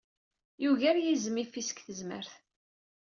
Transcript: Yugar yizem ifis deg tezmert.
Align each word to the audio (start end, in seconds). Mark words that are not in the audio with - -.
Yugar 0.63 0.95
yizem 0.99 1.37
ifis 1.43 1.69
deg 1.71 1.79
tezmert. 1.85 2.33